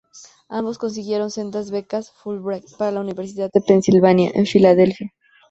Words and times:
Ambos 0.49 0.79
consiguieron 0.79 1.29
sendas 1.29 1.69
becas 1.69 2.09
Fulbright 2.09 2.65
para 2.79 2.89
la 2.91 3.01
Universidad 3.01 3.51
de 3.53 3.61
Pensilvania, 3.61 4.31
en 4.33 4.47
Filadelfia. 4.47 5.13